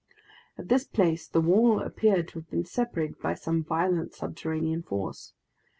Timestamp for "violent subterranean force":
3.63-5.33